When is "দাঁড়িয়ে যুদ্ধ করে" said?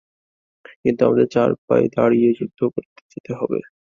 1.95-2.89